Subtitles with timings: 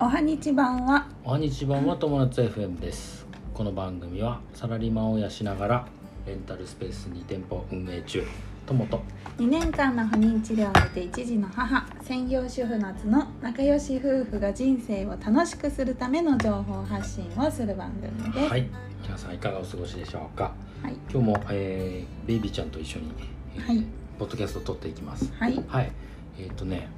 [0.00, 1.06] おはにち版は。
[1.24, 3.26] おはにち版は友達 FM です。
[3.54, 5.86] この番組はサラリーマンを養しながら
[6.26, 8.24] レンタルスペース2店舗運営中。
[8.66, 9.00] 友と。
[9.38, 18.48] 2年間の不妊治療を終えて一児の母専業主婦夏の仲良し夫婦が人生を楽しくするための情報発信をする番組です。
[18.50, 18.66] はい。
[19.02, 20.52] 皆さんいかがお過ごしでしょうか？
[20.82, 20.94] はい。
[21.12, 23.12] 今日も、えーベイビーちゃんと一緒に、
[23.56, 23.84] えーはい。
[24.18, 25.32] ポッドキャストを撮っていきます。
[25.38, 25.62] はい。
[25.68, 25.92] はい。
[26.38, 26.88] えっ、とね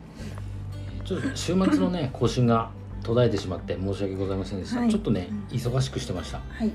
[0.99, 2.71] えーちょっと週末のね更新が
[3.07, 4.91] 途絶えてしまって申し訳ございませんでした、はい。
[4.91, 6.39] ちょっとね忙しくしてました。
[6.39, 6.73] はい。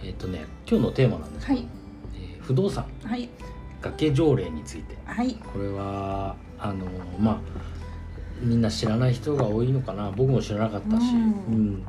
[0.00, 1.46] えーえーとね今日のテーマなんです。
[1.48, 1.68] けど、はい。
[2.14, 2.86] えー不動産。
[3.04, 3.28] はい。
[3.80, 4.96] 崖条例について。
[5.04, 5.34] はい。
[5.34, 6.86] これはあの
[7.18, 7.40] まあ
[8.40, 10.12] みんな知らない人が多いのかな。
[10.12, 11.22] 僕も知らなかったし、うん。
[11.48, 11.84] うん。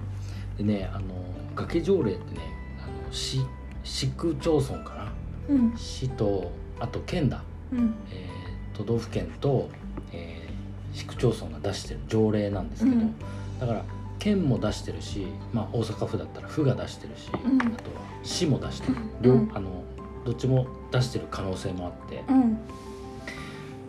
[0.58, 1.13] でねあの
[1.55, 2.41] 崖条例ってね
[2.83, 3.39] あの市
[3.83, 5.13] 市区町村かな。
[5.49, 5.73] うん。
[5.77, 7.94] 市とあと県だ、うん。
[8.11, 8.33] えー
[8.75, 9.70] 都道府県と、
[10.11, 13.16] えー市区町村が出してる条例なんですけど、うん
[13.59, 13.84] だから
[14.20, 17.62] 県も出してるし、まあ、大阪府だったら府が出してるし、うん。
[17.62, 19.52] あとは市も出してる、両うん。
[19.54, 19.84] あの
[20.26, 22.58] どっちも出してる可能性もあって、うん。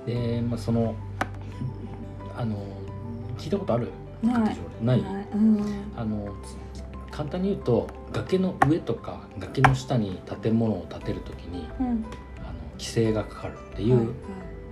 [0.06, 0.94] で、まあ、その
[2.36, 2.56] あの
[3.38, 3.88] 聞いたことある？
[4.22, 4.56] ない。
[4.82, 5.28] ない、はい。
[5.34, 5.64] うん。
[5.96, 6.34] あの
[7.10, 11.86] 簡単に言うと崖の上とか崖の下に建物を建てるときにうん。
[11.86, 14.14] あの規制がかかるっていはいう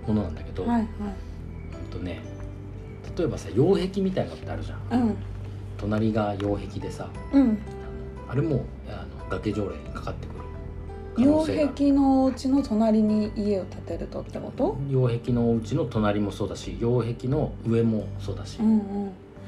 [0.07, 0.85] ものなんだけど、はいはい。
[1.85, 2.21] うんとね
[3.17, 5.15] 例えばさ擁壁みたいなのってあるじゃん、うん。
[5.77, 7.57] 隣が擁壁でさうん。
[8.29, 10.39] あれもあの崖条例にかかってくる。
[11.15, 14.77] 可擁壁のお家の隣に家を建てるとってこと？
[14.89, 19.05] 擁壁のお家の隣もそうだし擁壁の上もそうだし、うんうん。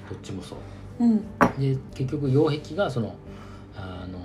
[0.08, 1.04] どっちもそう。
[1.04, 1.20] うん。
[1.58, 3.16] で結局擁壁がその
[3.76, 4.20] あの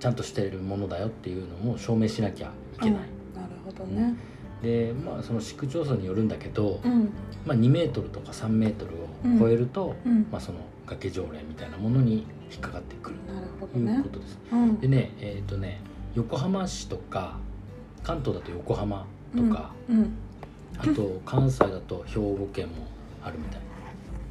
[0.00, 3.40] ちゃんとしてるものだよっていうのも証明しなきゃいけない、うん。
[3.40, 4.16] なるほどね
[4.62, 7.10] でまあその市区町村によるんだけど、うん。
[7.44, 10.26] まあ、2メートルとか3メートルを超えると、うん。
[10.30, 13.16] まあ、その崖条例みたいなものに引っかかってくる
[13.72, 14.38] ということです。
[14.52, 14.80] うん。
[14.80, 15.80] でねえっ、とね
[16.14, 17.38] 横浜市とか
[18.04, 19.04] 関東だと横浜
[19.36, 20.12] とか、うん。
[20.78, 22.74] あと関西だと兵庫県も
[23.24, 23.60] あるみたい。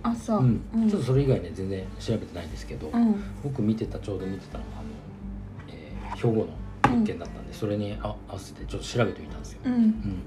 [0.03, 0.39] あそう。
[0.39, 0.61] うん。
[0.75, 0.89] うん。
[0.89, 3.21] ちょっとそれ以外ね全然調べてないんですけど、うん。
[3.43, 4.87] 僕見てたちょうど見てたのがあの、
[5.67, 6.60] えー兵庫の
[6.91, 9.59] 物件だったんで、それにあ合わせてちょっと調べてみたんですよ。
[9.65, 9.73] うん。
[9.73, 10.23] うん。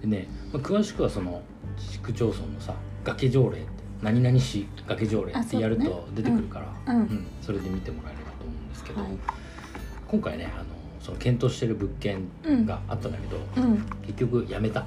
[0.00, 1.42] でね、まあ、詳しくはその
[1.76, 3.68] 市区町村のさ崖条例って
[4.02, 6.72] 何々市崖条例ってやると出てくるから
[7.42, 9.10] それで見てもらえればと思うんですけど、はい。
[10.08, 10.64] 今回ねあの
[11.00, 12.28] その検討してる物件
[12.66, 13.84] があったんだけど、うん。
[14.02, 14.84] 結局やめた。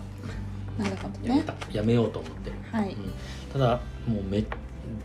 [1.23, 2.94] やめた、やめようと思ってる、はい。
[2.94, 3.13] うん。
[3.51, 4.44] ただもうめ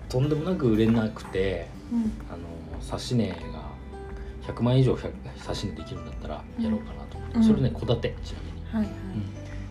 [0.09, 2.13] とんでもなく売れなくてうん。
[2.31, 2.39] あの
[2.81, 3.66] 指値が
[4.47, 5.13] 100万以上100
[5.49, 8.95] 指値できるんだったらやろうかなと思って、うんそれね戸建てちなみにはいはい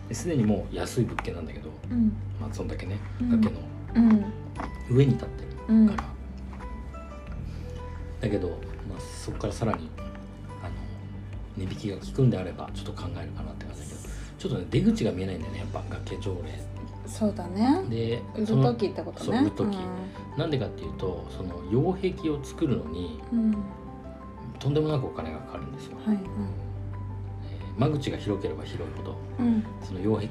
[0.08, 3.60] ですでにもう安い物件なんだけど、うんまあ、そんだけねうん崖の
[3.96, 4.24] うん
[4.90, 6.04] 上に立ってるうんから、
[8.20, 8.54] だけど、ま
[8.96, 9.90] あ、そこからさらに
[10.62, 10.70] あの
[11.56, 13.98] 値引きが効くんであればちょっと考えるかなって感じだけど
[14.38, 16.36] ちょっとね出口が見えないんだよねやっぱ崖条
[17.06, 19.78] そうだね例で売るその時ってことねそう売る時
[20.36, 23.56] なんでかっていうとその擁壁を作るのにうんうん
[24.58, 26.26] とんでもなくお金がかかるんですよ、はいえー
[27.78, 29.46] 間口が広ければ広いほどうん。
[29.46, 30.26] うんその擁壁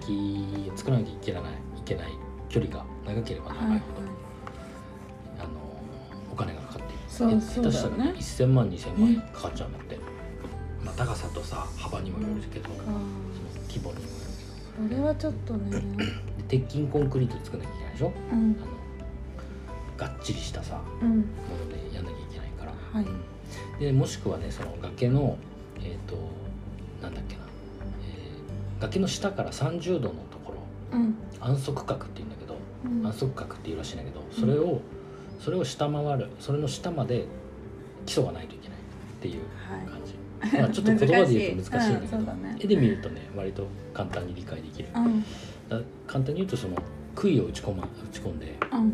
[0.71, 2.11] を作らなきゃいけないいけない
[2.49, 3.79] 距離が長ければはいはい長い。
[3.79, 3.85] ほ
[5.37, 5.49] ど、あの
[6.33, 8.13] お金がかかっているそうえそうだよね。
[8.13, 9.99] 下手したらね1000万2000万円かかっちゃうんだって、
[10.83, 12.97] まあ、高さとさ幅にもよるけど、かその
[13.69, 14.89] 規模にもよる。
[14.89, 15.81] それはちょっとね。
[16.47, 18.11] 鉄筋コンクリートで作らなきゃいけないでしょ？
[18.31, 18.37] うん。
[18.39, 21.09] あのがっちりしたさうん。
[21.09, 23.05] ものでやんなきゃいけないから、はい。
[23.05, 23.21] うん
[23.79, 25.37] でもしくはねその崖の
[25.83, 26.15] えっ、と
[27.01, 30.53] なんだっけな、えー崖の下から30度のとこ
[30.91, 31.15] ろうん。
[31.39, 33.05] 安息角っていうんだけどうん。
[33.07, 34.81] 安息角っていうらしいんだけどそれを
[35.39, 37.25] それを下回るそれの下まで
[38.05, 38.81] 基礎がないといけないっ
[39.21, 39.87] ていうはい。
[39.87, 42.57] 感じ、まあちょっと 言葉で言うと難しいんだけど、うんね。
[42.59, 45.21] 絵で見るとね割と簡単に理解できる、うん。
[45.69, 46.75] だ簡単に言うとその
[47.15, 48.93] 杭を打ち込,、ま、打ち込んでうん。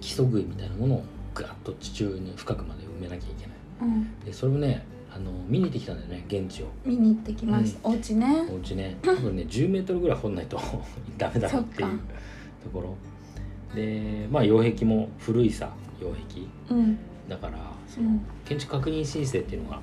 [0.00, 4.20] 基礎杭みたいなものをガッと地中に深くまで埋めなきゃいけないうん。
[4.24, 4.84] でそれをね
[5.14, 6.66] あの見に行ってきたんだよね現地を。
[6.84, 7.88] 見に行ってきました。
[7.88, 8.46] お家ね。
[8.50, 8.96] お家ね。
[9.02, 10.58] 多分ね10メートルぐらい掘んないと
[11.18, 12.02] ダメだろうっていうそっか。
[12.64, 12.96] ところ。
[13.74, 16.42] でまあ擁壁も古いさ擁壁。
[16.76, 16.98] うん。
[17.28, 18.20] だからそのうん。
[18.44, 19.76] 建築確認申請っていうのが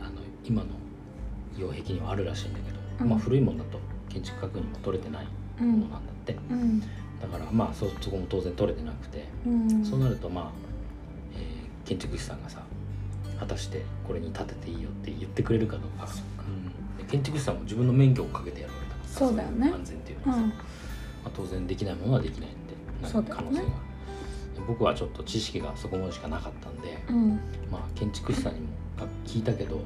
[0.00, 0.12] あの
[0.44, 0.68] 今の
[1.58, 3.08] 擁壁にはあるらしいんだけど、うん。
[3.10, 5.26] まあ古いものだと建築確認も取れてない
[5.60, 5.72] うん。
[5.72, 6.80] ものなんだって、うん。
[6.80, 6.86] だ
[7.28, 9.84] からまあそそこも当然取れてなくて、うん。
[9.84, 10.50] そうなるとまあ、
[11.34, 12.62] えー建築士さんがさ
[13.38, 16.08] 果たしてこれに建てていいよって言ってくれるかどうか。
[16.38, 19.72] うん、で建築士さんも自分の免許をかけてやるわけだからそうだよね。
[19.72, 20.54] 安全っていううんのはさ、ま
[21.26, 23.42] あ、当然できないものはできないってなるそうだよね。
[23.44, 23.68] 可能性が
[24.66, 27.40] 僕はちょっと知識がそこまでしかなかったんで、うん。
[27.70, 28.66] まあ、建築士さんにも
[29.26, 29.80] 聞いたけど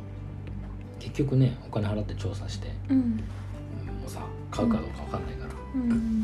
[1.01, 2.97] 結局ねお金払って調査して、うん。
[2.97, 5.91] うんもうさ買うかどうか分かんないから、うん。
[5.91, 6.23] うん。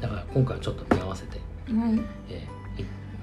[0.00, 2.00] だから今回はちょっと見合わせて、はい。
[2.30, 2.57] えー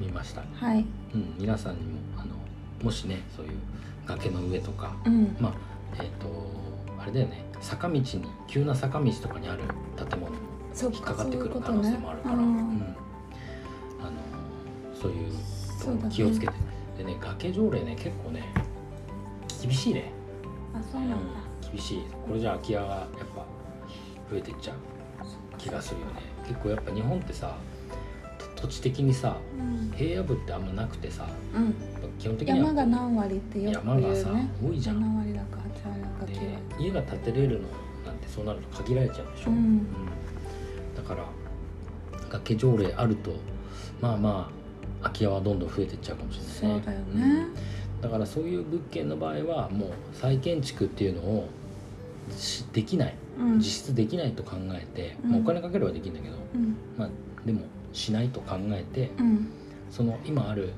[0.02, 0.86] い見ました、はい。
[1.14, 2.36] うん、皆さんにもあの
[2.84, 3.52] もしねそういう
[4.06, 5.36] 崖の上とかうん。
[5.40, 5.54] まあ
[6.04, 6.28] えっ、と
[7.02, 7.44] あれだよね。
[7.62, 8.04] 坂道に
[8.48, 9.62] 急な坂道とかにある
[9.98, 10.32] 建物
[10.94, 12.46] 引っかかってくる可能性もあるから、ううん。
[12.46, 12.96] ん
[14.02, 14.12] あの
[15.00, 15.32] そういう
[16.10, 16.54] 気をつけて、
[16.98, 18.44] でね崖条例ね結構ね
[19.62, 20.12] 厳しいね、
[20.74, 21.18] あそうなんだ。
[21.72, 22.04] 厳しい。
[22.28, 23.46] これじゃ空き家がやっぱ
[24.30, 24.78] 増えていっちゃう
[25.58, 26.14] 気がするよね。
[26.48, 27.75] 結構やっぱ日本ってさと
[28.66, 29.92] 土地的にさうん。
[29.96, 31.74] 平野部ってあんまなくてさうん。
[32.20, 34.98] 基本的には山が何割ってよく山がさ言うね多いじゃん。
[34.98, 36.38] 7割だか8割だかで9
[36.74, 37.68] 割家が建てれるの
[38.06, 39.86] なんてそうなると限られちゃうでしょ、うん。
[40.96, 41.26] だから
[42.30, 43.32] 崖条例あると
[44.02, 46.84] まあまあ空き家はどんどん増えていっちゃうかもしれないね。
[46.84, 47.48] そうだよね。
[47.96, 48.02] うん。
[48.02, 51.50] だからそういう物件の場合はもう再建築っていうのを
[52.32, 53.16] しできない。
[53.40, 53.58] うん。
[53.58, 55.32] 実質できないと考えて、うん。
[55.32, 56.76] まあ、お金かければできるんだけど、うん。
[56.98, 57.10] まあ
[57.96, 59.48] しないと考えてうん。
[59.90, 60.74] その今ある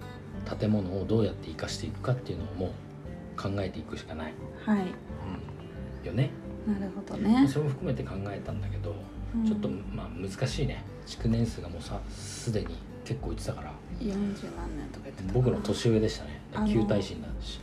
[0.59, 4.33] 建物をどうやって生かしていくかっていうのをもう考えていくしかない、
[4.63, 4.79] はい。
[4.79, 6.29] うん、よね。
[6.67, 7.47] なるほどね。
[7.47, 8.95] それも含めて考えたんだけど、
[9.35, 9.45] うん。
[9.45, 10.83] ちょっとまあ難しいね。
[11.05, 12.67] 築年数がもうさすでに
[13.03, 13.73] 結構言ってたから。
[13.99, 14.13] 40
[14.55, 16.41] 何年とか言ってた僕の年上でしたね。
[16.67, 17.59] 旧耐震だし、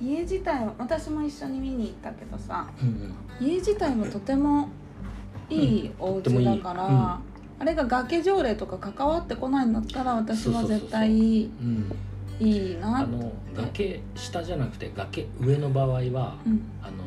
[0.00, 2.88] 家自体は私も一緒に見に行ったけどさうん
[3.40, 3.46] うん。
[3.46, 4.68] 家自体はとても
[5.48, 11.92] いいお家だから、うんあれが崖条例とか関わってこないんだったら私は絶対いうん。
[12.38, 16.62] いなあの崖下じゃなくて崖上の場合は、うん。
[16.82, 17.04] あの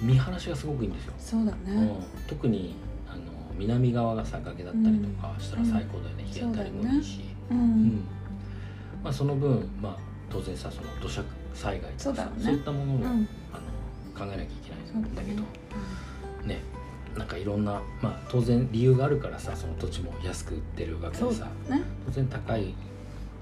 [0.00, 1.86] 見晴らしがすごくいいんですよ、そうだうん。
[1.86, 1.94] ね、
[2.28, 2.74] 特に
[3.08, 3.22] あの
[3.56, 6.30] 南側がさ崖だったりとかしたら最高だよね、うん。
[6.30, 7.20] 日当たりもいいし。
[7.50, 7.58] うん。
[7.58, 8.04] うん。
[9.02, 9.96] まあ、その分、まあ、
[10.30, 11.24] 当然さその土砂
[11.54, 12.52] 災害とかさそうね。
[12.52, 13.04] いったものも、うん。
[13.04, 15.42] あの考えなきゃいけないんだけど。
[16.46, 16.60] ね
[17.16, 21.82] なんかいろんな、まあ、当然理由があるからさその土地も安く売ってるわけでさだね。
[22.06, 22.74] 当然高い、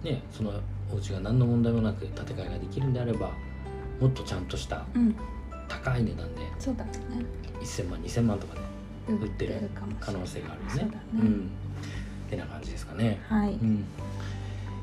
[0.02, 0.52] ね、その
[0.92, 3.30] お家が何の問題もなく建て替えができるんであれば
[4.00, 5.14] もっとちゃんとしたうん。
[5.68, 6.90] 高い値段でそうだね。
[7.60, 8.54] 1000万2000万とか
[9.06, 9.70] で売ってる
[10.00, 10.90] 可能性があるよね。
[10.90, 11.00] ね。
[11.14, 11.50] うん。
[12.26, 13.20] ってな感じですかね。
[13.28, 13.84] はい、うん、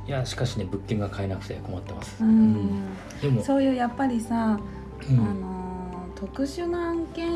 [0.08, 2.24] いやしかしね物件が買えなくて困ってます。
[2.24, 2.86] うん。
[3.22, 4.58] でもそういうやっぱりさ、
[5.10, 5.20] うん。
[5.20, 5.58] あのー
[6.20, 7.30] 特殊な案件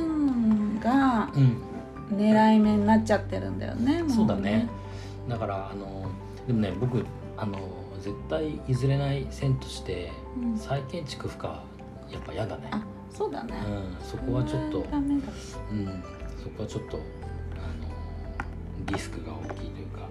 [1.33, 4.68] 狙い目になっちゃってるんだよねもそうだね。
[5.30, 6.10] だからあの
[6.48, 7.06] でもね僕
[7.38, 7.57] あの
[8.01, 10.57] 絶対譲れない線としてうん。
[10.57, 11.63] 再建築不可は
[12.10, 12.69] やっぱ嫌だね。
[12.72, 12.83] あ
[13.13, 15.28] そうだね、うん、そこはちょっと、ダメだ。
[15.72, 16.04] うん、
[16.42, 17.04] そこはちょっとあの
[18.86, 20.07] リスクが大きいというか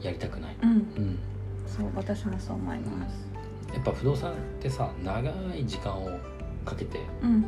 [0.00, 0.56] やりたくない。
[0.62, 0.70] うん。
[0.70, 1.18] うん、
[1.66, 3.26] そう私もそう思います。
[3.74, 6.18] やっぱ不動産ってさ長い時間を
[6.64, 7.30] かけて、うん。
[7.30, 7.44] うん、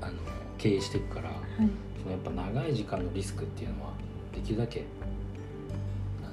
[0.00, 0.12] あの
[0.62, 1.38] 経営していくからはい。
[1.98, 3.90] そのやっぱ長い時間のリスクっていうのは
[4.32, 4.84] できるだけ
[6.22, 6.32] あの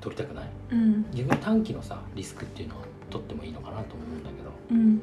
[0.00, 0.50] 取りたくない。
[0.70, 1.04] うん。
[1.12, 4.78] 逆に短期のさリスクっていうのは取ってもいいのかなと思うんだけど、うん。
[4.78, 5.00] うん、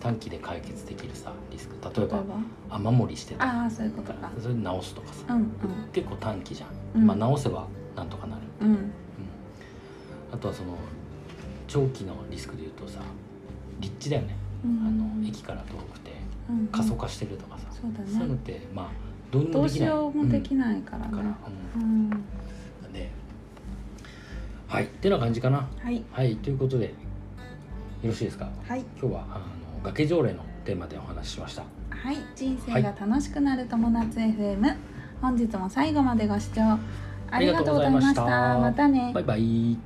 [0.00, 1.76] 短期で解決できるさリスク。
[1.94, 2.24] 例えば
[2.70, 4.30] 雨漏りしてたああそういうことか。
[4.40, 5.34] それで直すとかさ。
[5.34, 5.52] うん
[5.92, 7.06] 結構短期じゃん、うん。
[7.06, 8.66] まあ直せばなんとかなる、うん。
[8.66, 8.74] うん。
[8.74, 8.90] うん、
[10.32, 10.76] あとはその
[11.68, 13.00] 長期のリスクでいうとさ
[13.78, 14.86] 立地だよね、うん。
[14.86, 14.90] あ
[15.22, 16.12] の駅から遠くて
[16.48, 18.86] うん過疎化してるとかさ、そうだそういうのっねてまあ
[19.30, 19.88] どうにどうしもできない。
[19.90, 21.08] ようもできい、ないからね。
[21.12, 21.18] うん。
[21.18, 21.34] から、う
[21.76, 22.06] うん。
[22.10, 22.10] ん、
[22.92, 23.10] で
[24.66, 24.84] はい。
[24.84, 25.68] ってな感じかな。
[25.82, 26.02] はい。
[26.10, 26.36] はい。
[26.36, 26.92] ということでよ
[28.04, 28.48] ろしいですか？
[28.66, 28.80] はい。
[29.00, 29.44] 今日はあの
[29.82, 31.62] 崖条例のテーマでお話ししました。
[31.90, 32.16] はい。
[32.34, 34.76] 人生が楽しくなる友達 FM、
[35.20, 36.62] 本日も最後までご視聴
[37.30, 38.24] ありがとうございました。
[38.24, 38.58] ありがとうございました。
[38.58, 39.12] またね。
[39.14, 39.78] バイバイ